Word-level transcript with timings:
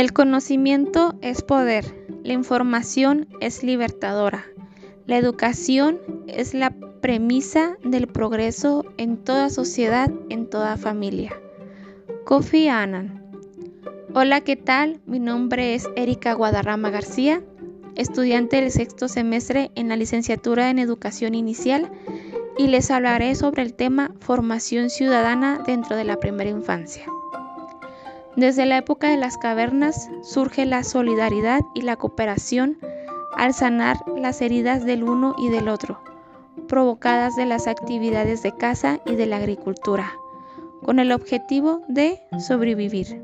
El 0.00 0.14
conocimiento 0.14 1.14
es 1.20 1.42
poder, 1.42 1.84
la 2.24 2.32
información 2.32 3.28
es 3.40 3.62
libertadora, 3.62 4.46
la 5.04 5.18
educación 5.18 5.98
es 6.26 6.54
la 6.54 6.70
premisa 7.02 7.76
del 7.84 8.06
progreso 8.06 8.86
en 8.96 9.18
toda 9.18 9.50
sociedad, 9.50 10.10
en 10.30 10.48
toda 10.48 10.78
familia. 10.78 11.38
Kofi 12.24 12.68
Annan. 12.68 13.30
Hola, 14.14 14.40
¿qué 14.40 14.56
tal? 14.56 15.02
Mi 15.04 15.18
nombre 15.18 15.74
es 15.74 15.86
Erika 15.96 16.32
Guadarrama 16.32 16.88
García, 16.88 17.42
estudiante 17.94 18.58
del 18.58 18.70
sexto 18.70 19.06
semestre 19.06 19.70
en 19.74 19.90
la 19.90 19.96
licenciatura 19.96 20.70
en 20.70 20.78
Educación 20.78 21.34
Inicial 21.34 21.92
y 22.56 22.68
les 22.68 22.90
hablaré 22.90 23.34
sobre 23.34 23.60
el 23.60 23.74
tema 23.74 24.14
formación 24.20 24.88
ciudadana 24.88 25.62
dentro 25.66 25.94
de 25.94 26.04
la 26.04 26.16
primera 26.16 26.48
infancia. 26.48 27.04
Desde 28.36 28.64
la 28.64 28.78
época 28.78 29.10
de 29.10 29.16
las 29.16 29.36
cavernas 29.36 30.08
surge 30.22 30.64
la 30.64 30.84
solidaridad 30.84 31.60
y 31.74 31.82
la 31.82 31.96
cooperación 31.96 32.78
al 33.36 33.54
sanar 33.54 33.96
las 34.16 34.40
heridas 34.40 34.84
del 34.84 35.02
uno 35.02 35.34
y 35.36 35.48
del 35.48 35.68
otro, 35.68 36.00
provocadas 36.68 37.34
de 37.36 37.46
las 37.46 37.66
actividades 37.66 38.42
de 38.42 38.56
caza 38.56 39.00
y 39.04 39.16
de 39.16 39.26
la 39.26 39.36
agricultura, 39.36 40.12
con 40.84 41.00
el 41.00 41.10
objetivo 41.10 41.82
de 41.88 42.20
sobrevivir, 42.38 43.20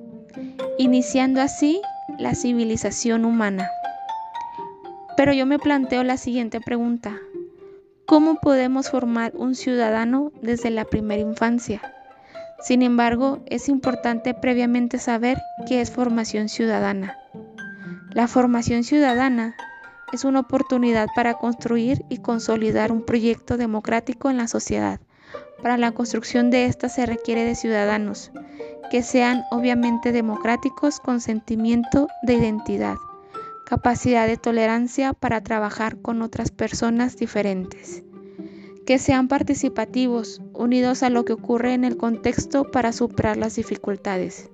iniciando 0.78 1.40
así 1.40 1.80
la 2.18 2.34
civilización 2.34 3.24
humana. 3.24 3.70
Pero 5.16 5.32
yo 5.32 5.46
me 5.46 5.58
planteo 5.58 6.02
la 6.02 6.16
siguiente 6.16 6.60
pregunta. 6.60 7.16
¿Cómo 8.06 8.36
podemos 8.36 8.90
formar 8.90 9.32
un 9.34 9.54
ciudadano 9.54 10.32
desde 10.42 10.70
la 10.70 10.84
primera 10.84 11.22
infancia? 11.22 11.95
Sin 12.60 12.82
embargo, 12.82 13.40
es 13.46 13.68
importante 13.68 14.34
previamente 14.34 14.98
saber 14.98 15.38
qué 15.66 15.80
es 15.80 15.90
formación 15.90 16.48
ciudadana. 16.48 17.18
La 18.12 18.28
formación 18.28 18.82
ciudadana 18.82 19.54
es 20.12 20.24
una 20.24 20.40
oportunidad 20.40 21.08
para 21.14 21.34
construir 21.34 22.04
y 22.08 22.18
consolidar 22.18 22.92
un 22.92 23.04
proyecto 23.04 23.56
democrático 23.56 24.30
en 24.30 24.38
la 24.38 24.48
sociedad. 24.48 25.00
Para 25.62 25.76
la 25.76 25.92
construcción 25.92 26.50
de 26.50 26.66
ésta 26.66 26.88
se 26.88 27.06
requiere 27.06 27.44
de 27.44 27.54
ciudadanos 27.54 28.30
que 28.90 29.02
sean 29.02 29.44
obviamente 29.50 30.12
democráticos 30.12 31.00
con 31.00 31.20
sentimiento 31.20 32.08
de 32.22 32.34
identidad, 32.34 32.96
capacidad 33.66 34.26
de 34.26 34.36
tolerancia 34.36 35.12
para 35.12 35.42
trabajar 35.42 36.00
con 36.00 36.22
otras 36.22 36.52
personas 36.52 37.16
diferentes 37.16 38.04
que 38.86 38.98
sean 39.00 39.26
participativos, 39.26 40.40
unidos 40.54 41.02
a 41.02 41.10
lo 41.10 41.24
que 41.24 41.32
ocurre 41.32 41.74
en 41.74 41.84
el 41.84 41.96
contexto 41.96 42.70
para 42.70 42.92
superar 42.92 43.36
las 43.36 43.56
dificultades, 43.56 44.48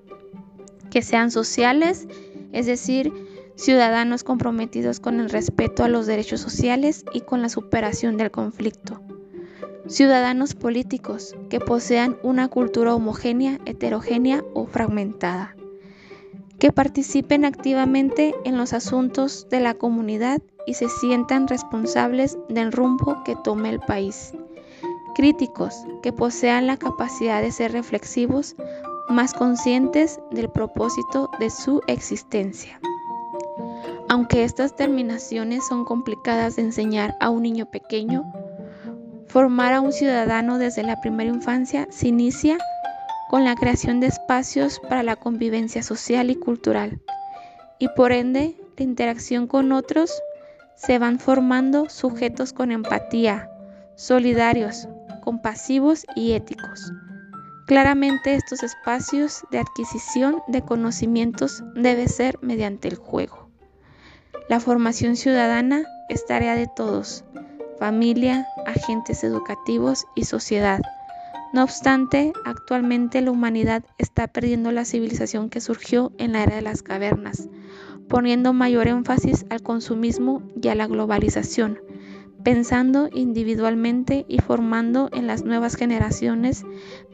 que 0.90 1.02
sean 1.02 1.30
sociales, 1.30 2.08
es 2.50 2.64
decir, 2.64 3.12
ciudadanos 3.56 4.24
comprometidos 4.24 5.00
con 5.00 5.20
el 5.20 5.28
respeto 5.28 5.84
a 5.84 5.88
los 5.88 6.06
derechos 6.06 6.40
sociales 6.40 7.04
y 7.12 7.20
con 7.20 7.42
la 7.42 7.50
superación 7.50 8.16
del 8.16 8.30
conflicto. 8.30 9.02
Ciudadanos 9.86 10.54
políticos 10.54 11.36
que 11.50 11.60
posean 11.60 12.16
una 12.22 12.48
cultura 12.48 12.94
homogénea, 12.94 13.60
heterogénea 13.66 14.42
o 14.54 14.66
fragmentada. 14.66 15.54
Que 16.62 16.70
participen 16.70 17.44
activamente 17.44 18.36
en 18.44 18.56
los 18.56 18.72
asuntos 18.72 19.48
de 19.50 19.58
la 19.58 19.74
comunidad 19.74 20.40
y 20.64 20.74
se 20.74 20.88
sientan 20.88 21.48
responsables 21.48 22.38
del 22.48 22.70
rumbo 22.70 23.24
que 23.24 23.34
tome 23.34 23.68
el 23.68 23.80
país. 23.80 24.32
Críticos 25.16 25.74
que 26.04 26.12
posean 26.12 26.68
la 26.68 26.76
capacidad 26.76 27.42
de 27.42 27.50
ser 27.50 27.72
reflexivos, 27.72 28.54
más 29.08 29.34
conscientes 29.34 30.20
del 30.30 30.50
propósito 30.50 31.30
de 31.40 31.50
su 31.50 31.82
existencia. 31.88 32.80
Aunque 34.08 34.44
estas 34.44 34.76
terminaciones 34.76 35.66
son 35.66 35.84
complicadas 35.84 36.54
de 36.54 36.62
enseñar 36.62 37.16
a 37.18 37.28
un 37.28 37.42
niño 37.42 37.72
pequeño, 37.72 38.22
formar 39.26 39.72
a 39.72 39.80
un 39.80 39.92
ciudadano 39.92 40.58
desde 40.58 40.84
la 40.84 41.00
primera 41.00 41.28
infancia 41.28 41.88
se 41.90 42.06
inicia 42.06 42.56
con 43.32 43.44
la 43.44 43.54
creación 43.54 43.98
de 43.98 44.08
espacios 44.08 44.78
para 44.78 45.02
la 45.02 45.16
convivencia 45.16 45.82
social 45.82 46.28
y 46.28 46.36
cultural, 46.36 47.00
y 47.78 47.88
por 47.88 48.12
ende 48.12 48.60
la 48.76 48.84
interacción 48.84 49.46
con 49.46 49.72
otros 49.72 50.22
se 50.74 50.98
van 50.98 51.18
formando 51.18 51.88
sujetos 51.88 52.52
con 52.52 52.70
empatía, 52.70 53.48
solidarios, 53.96 54.86
compasivos 55.22 56.04
y 56.14 56.32
éticos. 56.32 56.92
Claramente 57.66 58.34
estos 58.34 58.62
espacios 58.62 59.44
de 59.50 59.60
adquisición 59.60 60.42
de 60.46 60.60
conocimientos 60.60 61.64
debe 61.74 62.08
ser 62.08 62.38
mediante 62.42 62.88
el 62.88 62.96
juego. 62.96 63.48
La 64.50 64.60
formación 64.60 65.16
ciudadana 65.16 65.84
es 66.10 66.26
tarea 66.26 66.54
de 66.54 66.66
todos, 66.66 67.24
familia, 67.78 68.46
agentes 68.66 69.24
educativos 69.24 70.04
y 70.14 70.26
sociedad. 70.26 70.82
No 71.52 71.64
obstante, 71.64 72.32
actualmente 72.46 73.20
la 73.20 73.30
humanidad 73.30 73.84
está 73.98 74.26
perdiendo 74.26 74.72
la 74.72 74.86
civilización 74.86 75.50
que 75.50 75.60
surgió 75.60 76.10
en 76.16 76.32
la 76.32 76.42
era 76.42 76.56
de 76.56 76.62
las 76.62 76.82
cavernas, 76.82 77.50
poniendo 78.08 78.54
mayor 78.54 78.88
énfasis 78.88 79.44
al 79.50 79.62
consumismo 79.62 80.42
y 80.62 80.68
a 80.68 80.74
la 80.74 80.86
globalización, 80.86 81.78
pensando 82.42 83.10
individualmente 83.12 84.24
y 84.28 84.38
formando 84.38 85.10
en 85.12 85.26
las 85.26 85.44
nuevas 85.44 85.76
generaciones 85.76 86.64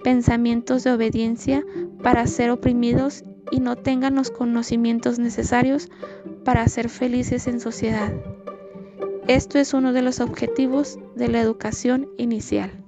pensamientos 0.05 0.85
de 0.85 0.93
obediencia 0.93 1.65
para 2.05 2.25
ser 2.29 2.51
oprimidos 2.51 3.25
y 3.51 3.59
no 3.59 3.75
tengan 3.75 4.15
los 4.15 4.31
conocimientos 4.31 5.19
necesarios 5.19 5.89
para 6.45 6.67
ser 6.69 6.89
felices 6.89 7.49
en 7.49 7.59
sociedad. 7.59 8.13
Esto 9.27 9.59
es 9.59 9.75
uno 9.75 9.93
de 9.93 10.03
los 10.03 10.21
objetivos 10.21 10.99
de 11.17 11.29
la 11.29 11.41
educación 11.41 12.09
inicial. 12.19 12.88